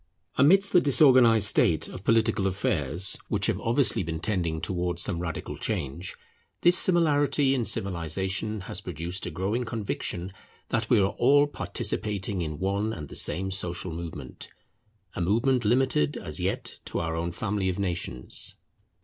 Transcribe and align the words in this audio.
Amidst 0.35 0.71
the 0.71 0.81
disorganized 0.81 1.45
state 1.45 1.87
of 1.87 2.03
political 2.03 2.47
affairs, 2.47 3.19
which 3.27 3.45
have 3.45 3.59
obviously 3.61 4.01
been 4.01 4.19
tending 4.19 4.59
towards 4.59 5.03
some 5.03 5.19
radical 5.19 5.57
change, 5.57 6.15
this 6.61 6.75
similarity 6.75 7.53
in 7.53 7.65
civilization 7.65 8.61
has 8.61 8.81
produced 8.81 9.27
a 9.27 9.29
growing 9.29 9.63
conviction 9.63 10.33
that 10.69 10.89
we 10.89 10.99
are 10.99 11.13
all 11.19 11.45
participating 11.45 12.41
in 12.41 12.57
one 12.57 12.93
and 12.93 13.09
the 13.09 13.15
same 13.15 13.51
social 13.51 13.91
movement; 13.93 14.49
a 15.15 15.21
movement 15.21 15.65
limited 15.65 16.17
as 16.17 16.39
yet 16.39 16.79
to 16.85 16.97
our 16.99 17.15
own 17.15 17.31
family 17.31 17.69
of 17.69 17.77
nations. 17.77 18.55